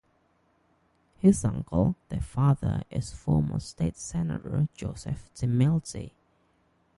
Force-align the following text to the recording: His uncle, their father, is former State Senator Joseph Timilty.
His 1.19 1.45
uncle, 1.45 1.95
their 2.09 2.21
father, 2.21 2.81
is 2.89 3.13
former 3.13 3.59
State 3.59 3.97
Senator 3.97 4.67
Joseph 4.73 5.29
Timilty. 5.35 6.13